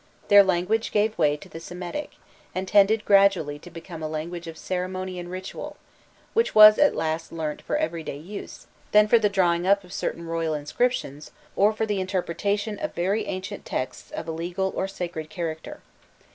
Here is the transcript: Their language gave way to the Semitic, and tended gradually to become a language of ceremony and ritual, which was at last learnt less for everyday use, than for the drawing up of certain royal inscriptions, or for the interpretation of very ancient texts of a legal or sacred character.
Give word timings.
Their 0.29 0.41
language 0.43 0.91
gave 0.91 1.15
way 1.15 1.37
to 1.37 1.47
the 1.47 1.59
Semitic, 1.59 2.13
and 2.55 2.67
tended 2.67 3.05
gradually 3.05 3.59
to 3.59 3.69
become 3.69 4.01
a 4.01 4.07
language 4.09 4.47
of 4.47 4.57
ceremony 4.57 5.19
and 5.19 5.29
ritual, 5.29 5.77
which 6.33 6.55
was 6.55 6.79
at 6.79 6.95
last 6.95 7.31
learnt 7.31 7.59
less 7.59 7.67
for 7.67 7.77
everyday 7.77 8.17
use, 8.17 8.65
than 8.93 9.07
for 9.07 9.19
the 9.19 9.29
drawing 9.29 9.67
up 9.67 9.83
of 9.83 9.93
certain 9.93 10.25
royal 10.25 10.55
inscriptions, 10.55 11.29
or 11.55 11.71
for 11.71 11.85
the 11.85 12.01
interpretation 12.01 12.79
of 12.79 12.95
very 12.95 13.27
ancient 13.27 13.63
texts 13.63 14.09
of 14.09 14.27
a 14.27 14.31
legal 14.31 14.73
or 14.75 14.87
sacred 14.87 15.29
character. 15.29 15.81